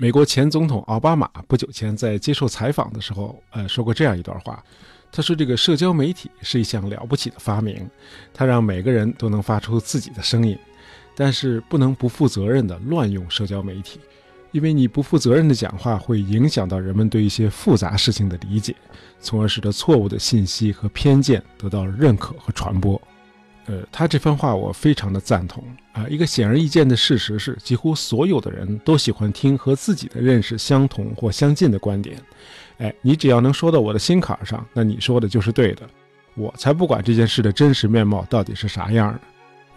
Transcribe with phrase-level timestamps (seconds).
[0.00, 4.64] 美国前总统奥巴马不久前在接受采访的时候，呃，说过这样一段话。
[5.10, 7.84] 他说：“这个社交媒体是一项了不起的发明，
[8.32, 10.56] 它让每个人都能发出自己的声音，
[11.16, 13.98] 但是不能不负责任的乱用社交媒体，
[14.52, 18.76] 因为你不负责任的讲话会影响到人们对一些复杂事情的理解，
[19.20, 23.00] 从而使得错误的信息和偏见得到认可和传播。”
[23.68, 25.62] 呃，他这番话我非常的赞同
[25.92, 26.06] 啊！
[26.08, 32.18] 一个显而易见的事实是，几乎所有的人都喜欢听和自己的认识相同或相近的观点。
[32.78, 35.82] 哎，你只要能说到我的心坎上，那你说的就是对的。
[36.34, 39.20] 我才不管这件事的真实面貌到底是啥样的。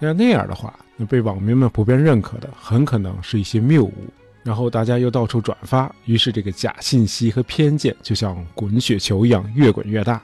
[0.08, 3.94] 要那样的话，那被网民们普遍认可的，很可能是一些谬误，
[4.42, 10.22] 然后大家又到处转发，于是这个假信息和偏见就像滚雪球一样越滚越大。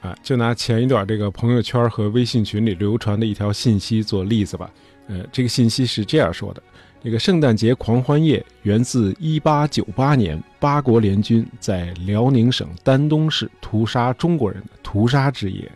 [0.00, 4.70] 啊，就拿前一段这个朋友圈和微信群里流传的一条信息做例子吧。
[5.08, 6.62] 呃，这个信息是这样说的：
[7.02, 15.70] 这个圣诞节狂欢夜源自1898年八国联军在辽宁省丹东市屠杀中国人的屠杀之夜。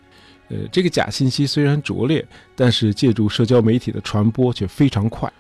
[0.49, 5.31] 呃，这个假信息虽然拙劣，但是借助社交媒体的传播却非常快。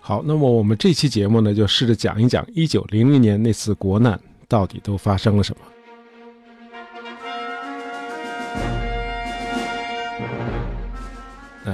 [0.00, 5.75] 好，那么我们这期节目呢，就试着讲一讲1900年那次国难到底都发生了什么。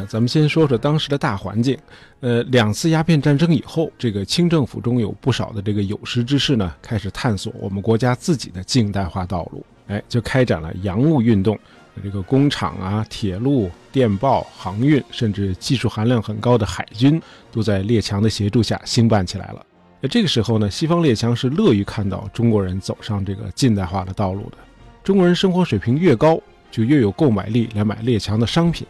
[0.09, 1.79] 咱们先说说当时的大环境。
[2.21, 9.65] 呃，两次鸦片战争以后，这个清政府中有不少的这个有识之士呢，开始探索我们国家自己的近代化道路。
[9.89, 11.59] 哎，就开展了洋务运动。
[12.03, 19.67] 这个工厂啊、铁路、电报、航运，甚至技术含量很高的海军，都在列强的协助下兴办起来了。
[20.01, 24.57] 那这个时候呢，西方列强是乐于看到中国人走上这个近代化的道路的。
[25.05, 28.87] 中国人生活水平越高，就越有购买力来买列强的商品。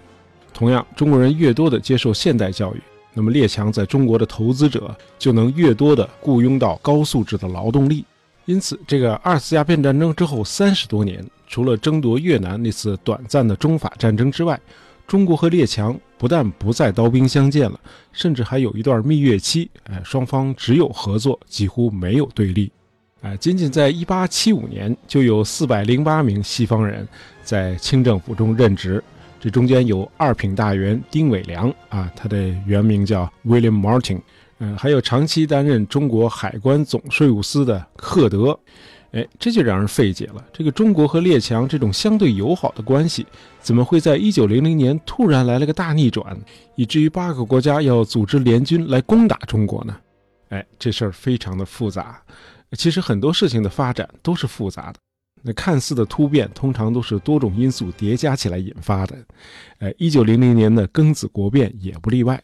[0.52, 2.80] 同样，中国人越多的接受现代教育，
[3.14, 8.04] 那么列强在中国的投资者就能越多的雇佣到高素质的劳动力。
[8.44, 14.60] 因此，这个二次鸦片战争之后三十多年，除了争夺越南那次短暂的中法战争之外，
[15.06, 17.78] 中国和列强不但不再刀兵相见了，
[18.12, 19.70] 甚至还有一段蜜月期。
[19.84, 22.70] 哎，双方只有合作，几乎没有对立。
[23.20, 27.06] 哎，仅仅在一八七五年，就有四百零八名西方人
[27.44, 29.02] 在清政府中任职。
[29.42, 34.20] 这中间有二品大员丁伟良啊，他的原名叫 William Martin，
[34.60, 38.56] 嗯，还有长期担任中国海关总税务司的赫德，
[39.10, 40.44] 哎，这就让人费解了。
[40.52, 43.26] 这个中国和列强这种相对友好的关系，
[43.58, 46.38] 怎么会在一九零零年突然来了个大逆转，
[46.76, 49.96] 以至于八个国家要组织联军来攻打中国呢？
[50.50, 52.22] 哎，这事儿非常的复杂。
[52.78, 55.00] 其实很多事情的发展都是复杂的。
[55.42, 59.16] 那看似的突变，通常都是多种因素叠加起来引发的。
[59.78, 62.40] 呃，一九零零年的庚子国变也不例外。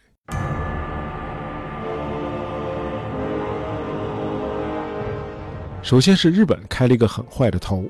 [5.80, 7.84] 首先是日本开了一个很坏的头。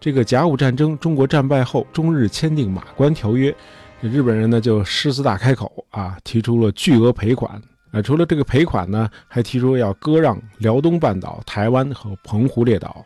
[0.00, 3.54] 这个甲午战争中国战败后，中日签订马关条约，
[4.00, 7.60] 日本人呢就狮子大开口啊，提出了巨额赔款。
[7.92, 13.04] 呃，除了这个赔款呢，还提出要割让辽东半岛、台湾和澎湖列岛。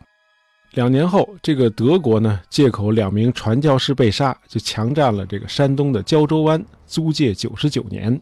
[0.72, 8.20] 两年后，这个德国呢，借口两名传教士被杀，就强占了这个山东的胶州湾，租借九十九年。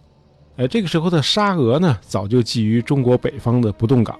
[0.56, 4.16] 呃，这个时候的沙俄呢，早就觊觎中国北方的不动港，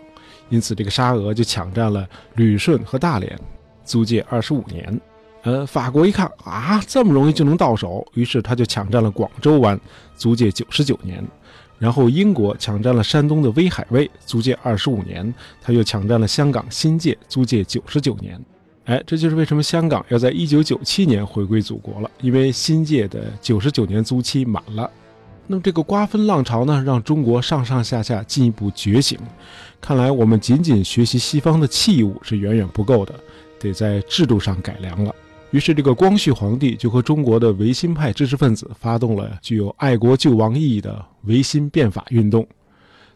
[0.49, 3.39] 因此这个沙俄就抢占了旅顺和大连，
[3.85, 5.01] 租借二十五年。
[5.43, 9.79] 呃，法国一看啊，这么容易就能到手，于是他就抢占了广州湾，
[10.17, 11.25] 租借九十九年。
[11.85, 18.41] 然后英国抢占了山东的威海卫，租借二十五年，他又抢占了香港新界，租借九十九年。
[18.87, 24.91] 哎，这就是为什么香港要在一九九七年回归祖国了，因为新界的九十九年租期满了。
[25.47, 29.19] 那么这个瓜分浪潮呢，让中国上上下下进一步觉醒。
[29.79, 33.13] 看来我们仅仅学习西方的器物是远远不够的，
[33.61, 35.15] 得在制度上改良了。
[35.55, 42.45] 于是，这个光绪皇帝就和中国的维新派知识分子发动了具有爱国救亡意义的维新变法运动。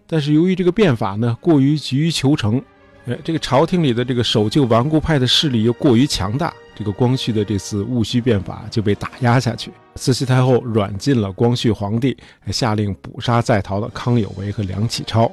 [0.07, 2.63] 但是，由于这个变法呢过于急于求成，
[3.07, 9.73] 哎，这个朝廷里的这个守旧顽固派的势力又过于强大，这个光绪的这次戊戌变法就被打压下去。
[9.97, 12.17] 慈禧太后软禁了光绪皇帝，
[12.53, 15.29] 下令捕杀在逃的康有为和梁启超。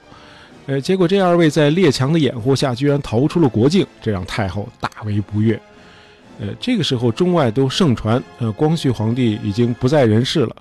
[0.66, 5.62] 呃，结果这二位在列强的掩护下，居然逃出了国境，这让太后大为不悦。
[6.40, 10.56] 呃，这个时候中外都盛传，呃，光绪皇帝已经不在人世了。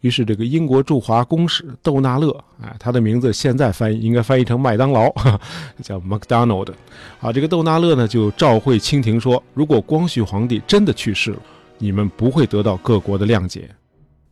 [0.00, 2.30] 于是这个英国驻华公使窦纳勒，
[2.60, 5.12] 啊，他的名字现在翻译应该翻译成麦当劳，
[5.84, 6.72] 叫 McDonald。
[7.20, 11.40] 啊，这个窦纳勒呢就召会清廷说，如果光绪皇帝真的去世了，
[11.78, 13.68] 你们不会得到各国的谅解。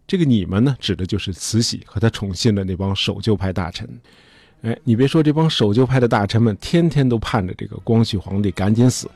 [0.07, 3.87] 这个你们呢，指的就是慈禧和他宠信的那帮守旧派大臣。
[4.63, 9.09] 哎，你别说，这帮守旧派的大臣们天天都盼着这个光绪皇帝赶紧死，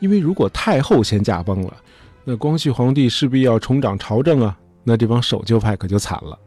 [0.00, 1.76] 因为如果太后先驾崩了，
[2.24, 6.38] 那光绪皇帝势必要重掌朝政啊，那这帮守旧派可就惨了。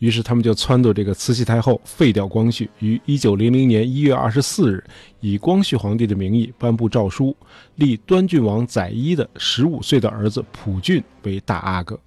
[0.00, 4.84] 于是他们就撺掇这个慈禧太后废掉光绪，于一九零零年一月二十四日
[5.20, 7.34] 以光绪皇帝的名义颁布诏书，
[7.76, 11.98] 立端郡王载漪的十五岁的儿子溥俊为大阿哥。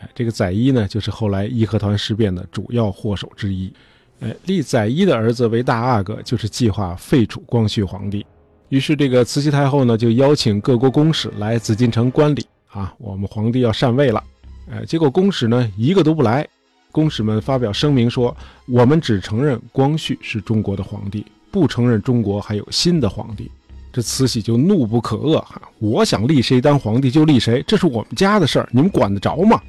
[0.00, 3.72] 哎，这个载漪呢，就是后来义和团事变的主要祸首之一。
[4.20, 8.24] 哎，立载漪的儿子为大阿哥，就是计划废除光绪皇帝。
[8.70, 14.22] 于是，这个慈禧太后呢，就邀请各国公使来紫禁城观礼啊，我们皇帝要禅位了。
[14.70, 16.46] 哎，结果公使呢，一个都不来。
[16.90, 18.34] 公使们发表声明说
[18.66, 23.50] ：“我们只承认光绪是中国的皇帝，不承认中国还有新的皇帝。”
[23.92, 29.60] 这慈禧就怒不可遏哈，我想立谁当皇帝就立谁，这是我们家的事儿，你们管得着吗？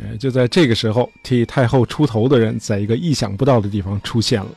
[0.00, 4.48] 哎，就在这个时候，替太后出头的人，在一个意想不到的地方出现了。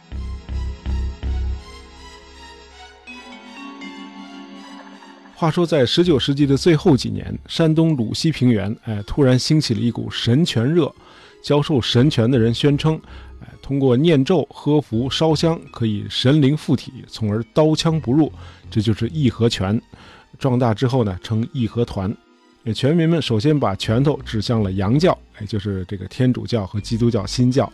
[5.36, 10.92] 话说，在十九世纪的最后几年，山东鲁西平原，哎，突然兴起了一股神权热。
[11.44, 13.00] 教授神权的人宣称，
[13.40, 18.34] 哎，通过念咒、喝符、烧香，可以神灵附体，从而刀枪不入。
[18.72, 19.80] 这就是义和拳。
[20.40, 22.12] 壮大之后呢，称义和团。
[22.74, 27.72] 全民们首先把拳头指向了洋教，哎，就是这个天主教和基督教新教。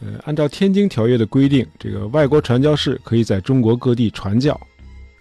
[0.00, 4.58] 呃，按照《天津条约》的规定，这个外国传教士可以在中国各地传教。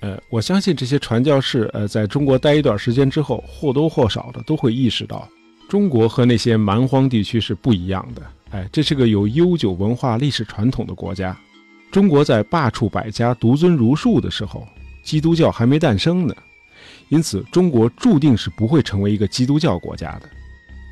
[0.01, 5.27] 呃，我相信这些传教士，呃，在中国待一段时间之后，或多或少的都会意识到，
[5.67, 8.21] 中国和那些蛮荒地区是不一样的。
[8.51, 11.35] 哎，这是个有悠久文化历史传统的国家。
[11.89, 14.67] 中国在罢黜百家、独尊儒术的时候，
[15.03, 16.35] 基督教还没诞生呢。
[17.09, 20.30] 因此，中国注定是不会成为一个基督教国家的。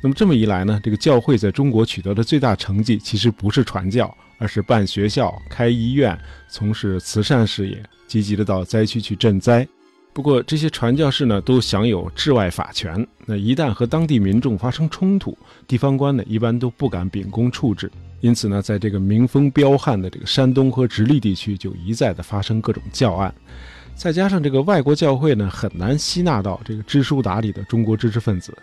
[0.02, 6.16] 那么这么一来呢，这个教会在中国取得的最大成绩，其实不是传教，而是办学校、开医院、
[6.48, 9.66] 从事慈善事业，积极的到灾区去赈灾。
[10.12, 13.06] 不过，这些传教士呢，都享有治外法权。
[13.26, 15.36] 那一旦和当地民众发生冲突，
[15.66, 17.90] 地方官呢，一般都不敢秉公处置。
[18.20, 23.34] 因此呢，在这个民风彪悍的这个山东和直隶地区，就一再的发生各种教案。
[23.96, 28.56] 再加上这个外国教会呢，很难吸纳到这个知书达理的中国知识分子。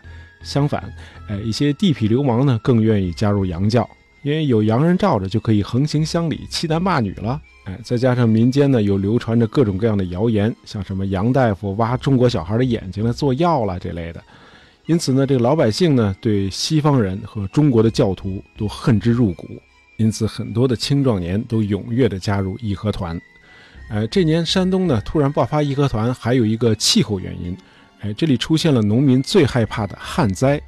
[0.43, 0.93] 相反，
[1.27, 3.89] 哎，一些地痞流氓呢，更愿意加入洋教，
[4.21, 7.41] 因为有洋人罩着，就可以横行乡里，欺男霸女了。
[7.63, 14.23] 哎，再加上民间呢，有流传着各种各样的谣言，像什么洋大夫挖中国小孩的眼睛来做药了这类的。
[14.85, 19.47] 因此呢，这个老百姓呢，对西方人和中国的教徒都恨之入骨。
[19.97, 23.19] 因此，很多的青壮年都踊跃地加入义和团。
[23.89, 27.55] 哎，这年山东呢突然爆发义和团，还有一个气候原因。
[28.01, 30.61] 哎，这里出现了农民最害怕的旱灾，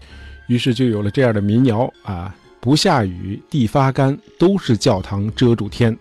[0.48, 5.98] 于是就有了这样的民谣啊：不下雨地发干，都是教堂遮住天。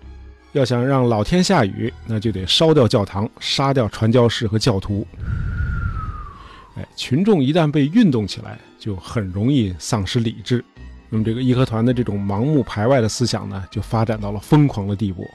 [0.53, 5.05] 要想让老天下雨，那就得烧掉教堂，杀掉传教士和教徒。
[6.77, 10.65] 哎，群众一旦被运动起来，就很容易丧失理智。
[11.09, 15.29] 那么这个义和团的这种盲目排外的思想呢，就发展到了疯狂的地步。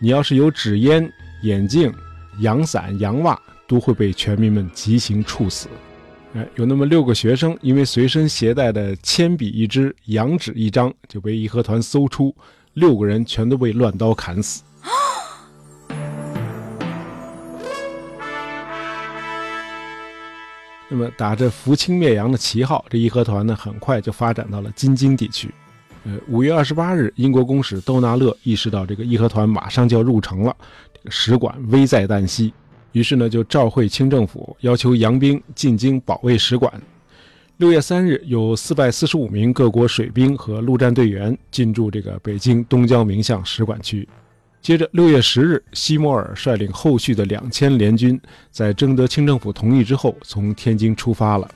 [0.00, 1.12] 你要是有纸烟、
[1.42, 1.92] 眼镜、
[2.38, 3.36] 阳伞、洋袜，
[3.66, 5.66] 都会被全民们极刑处死。
[6.34, 12.32] 哎，有那么六个学生，因为随身携带的铅笔一支、羊纸一张，就被义和团搜出，
[12.74, 14.62] 六个人全都被乱刀砍死。
[20.88, 25.52] 那么，打着扶清灭洋的旗号，这义和团呢，很快就发展到了京津地区。
[26.08, 30.56] 呃，五月二十八日，英国公使窦纳勒意识到这个义和团马上就要入城了，
[30.94, 32.50] 这个使馆危在旦夕，
[32.92, 36.72] 于是呢就召会清政府，要求洋兵进京保卫使馆。
[37.58, 44.08] 六月三日，有四百四十五名各国水兵和陆战队员进驻这个北京东交民巷使馆区。
[44.62, 48.18] 接着，六月十日，西摩尔率领后续的两千联军，
[48.50, 51.46] 在征得清政府同意之后，从天津出发了。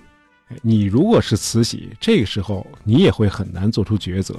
[0.60, 4.36] 你如果是慈禧，这个时候你也会很难做出抉择。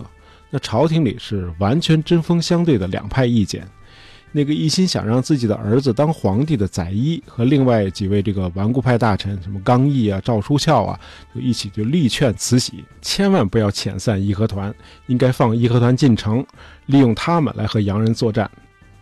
[0.50, 3.68] 那朝廷里是完全针锋相对的两派意见。
[4.36, 11.00] 那个一心想让自己的儿子当皇帝的载漪和另外几位这个顽固派大臣，什么刚毅啊、赵书翘啊，
[11.36, 14.74] 就一起就力劝慈禧千万不要遣散义和团，
[15.06, 16.44] 应该放义和团进城，
[16.88, 18.50] 利用他们来和洋人作战。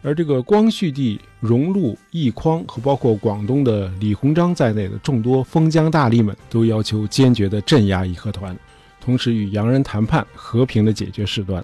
[0.04, 8.58] 而这个光绪帝荣禄、奕匡和包括广东的李鸿章在内的众多封疆大吏们，都要求坚决地镇压义和团，
[9.00, 11.64] 同时与洋人谈判，和平地解决事端。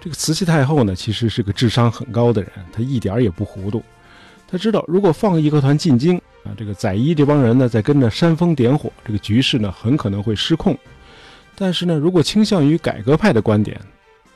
[0.00, 3.82] 这个慈禧太后呢，其实是个智商很高的人，她一点也不糊涂。
[4.46, 10.76] 她知道，如果放义和团进京啊，这个载漪这帮人呢，在跟着煽风点火，这个局势呢，很可能会失控。
[11.54, 13.80] 但是呢，如果倾向于改革派的观点，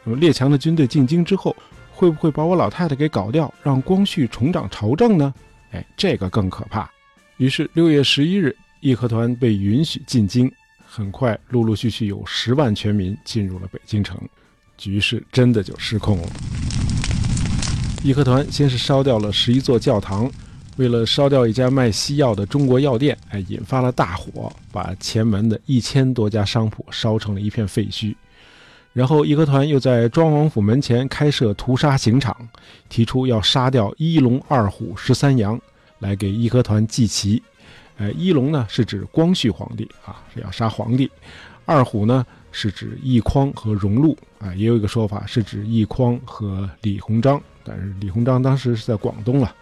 [0.05, 1.55] 那么列强的军队进京之后，
[1.95, 5.33] 会不会把我老太太给搞掉，让光绪重掌朝政呢？
[5.71, 6.91] 哎，这个更可怕。
[7.37, 10.51] 于是六月十一日，义和团被允许进京，
[10.85, 14.19] 很快陆陆续续有十万全民进入了北京城，
[14.77, 16.29] 局势真的就失控了。
[18.03, 20.31] 义和团先是烧掉了十一座教堂，
[20.77, 28.15] 为了烧掉一家卖西药的中国药店，哎，引发了大火，把前门的一千多家商铺烧成了一片废墟。
[28.93, 32.37] 然后义和团又在庄王府门前开设屠杀刑场，
[32.89, 35.61] 提出要杀掉一龙二虎十三羊。
[35.99, 37.41] 来给义和团祭旗，
[37.97, 41.09] 呃，一龙呢是指光绪皇帝啊，是要杀皇帝；
[41.65, 49.55] 二虎呢是指奕匡和荣禄啊，也有一个说法是指奕匡和李鸿章，但是李鸿章当时是在广东了。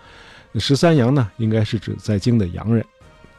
[0.54, 2.82] 十三羊呢，应该是指在京的洋人。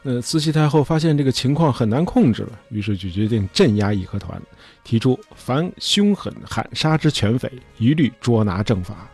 [0.04, 4.40] 呃，慈禧太后发现这个情况很难控制了，于是就决定镇压义和团，
[4.82, 9.08] 提出凡凶狠喊杀之犬匪，一律捉拿正法。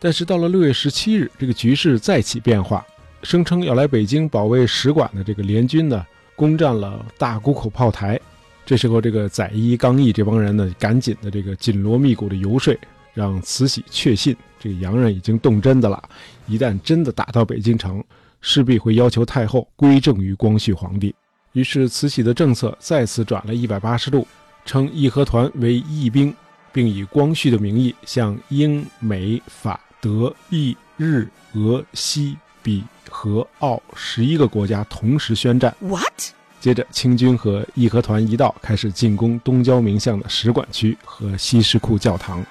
[0.00, 2.84] 但是到了六月十七日，这个局势再起变化。
[3.22, 8.20] 声称要来北京保卫使馆的这个联军呢，攻占了大沽口炮台。
[8.66, 12.76] 这时候，这个载一、刚毅这帮人呢，赶紧的这个紧锣密鼓的游说，
[13.14, 16.02] 让慈禧确信这个洋人已经动真的了。
[16.48, 18.02] 一旦真的打到北京城，
[18.42, 21.14] 势必会要求太后归政于光绪皇帝。
[21.52, 24.26] 于是，慈禧的政策再次转了一百八十度，
[24.66, 26.34] 称义和团为义兵，
[26.70, 32.36] 并以光绪的名义向英、美、法、德、意、日、俄、西。
[32.64, 35.74] 比和澳十一个国家同时宣战。
[35.80, 36.30] What？
[36.60, 42.46] 接着，清军和义和团一道开始进攻东交民巷的使馆区和西什库教堂。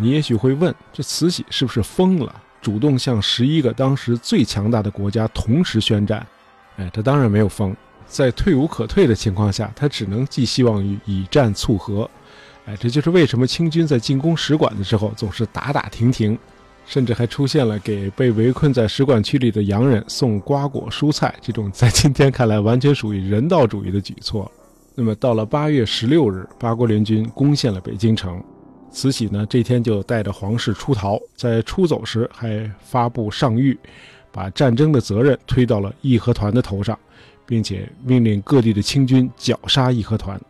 [0.00, 2.34] 你也许会问，这慈禧是不是疯了？
[2.60, 6.26] 主动向十一个当时最强大的国家同时宣战？
[6.76, 7.74] 哎，他当然没有疯，
[8.06, 12.08] 在退无可退的情况下，他只能寄希望于以战促和。
[12.66, 16.38] 哎，这就是为什么清军在进攻使馆的时候总是打打停停，
[16.84, 24.50] 甚至还出现了给被围困在使馆区里的洋人送瓜果蔬菜这种在今天看来完全属于人道主义的举措。
[24.94, 28.42] 那么到了八月十六日，八国联军攻陷了北京城，
[28.90, 33.76] 慈禧呢这天就带着皇室出逃，在出走时还发布上谕，
[34.32, 36.98] 把战争的责任推到了义和团的头上，
[37.46, 40.40] 并且命令各地的清军绞杀义和团。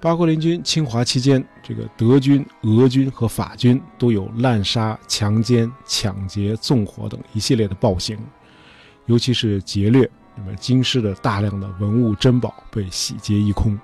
[0.00, 8.18] 八国联军侵华期间，这个德军、俄军和法军都有滥杀、强奸、抢劫、纵火等一系列的暴行，
[9.06, 13.78] 尤其是劫掠，那么京师的大量的文物珍宝被洗劫一空。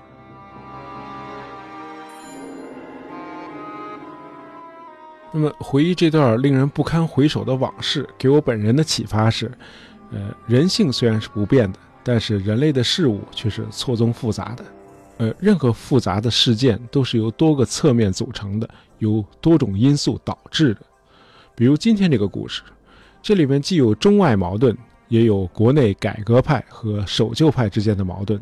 [5.32, 9.50] 那么回忆这段令人不堪回首的往事，给我本人的启发是：
[10.10, 14.64] 呃，人性虽然是不变的，但是人类的事物却是错综复杂的。
[15.18, 18.68] 呃，任何复杂的事件都是由多个侧面组成的，
[18.98, 20.80] 由多种因素导致的。
[21.54, 22.62] 比如今天这个故事，
[23.22, 24.76] 这里面既有中外矛盾，
[25.08, 28.40] 也有国内改革派和守旧派之间的矛盾；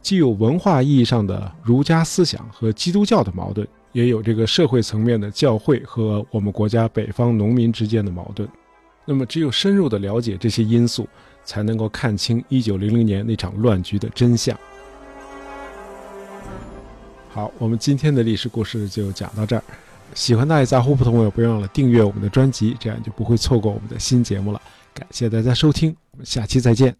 [0.00, 8.48] 既有文化意义上的儒家思想和基督教的矛盾，也有这个社会层面的教会和我们国家北方农民之间的矛盾。
[9.04, 11.08] 那么，只有深入的了解这些因素，
[11.44, 14.56] 才能够看清一九零零年那场乱局的真相。
[17.28, 19.64] 好，我们今天的历史故事就讲到这儿。
[20.14, 24.60] 喜欢大爷杂货铺的朋友，别忘了订阅我们的专辑，这样就不会错过我们的新节目了。
[24.94, 26.94] 感谢大家收听，我们下期再见。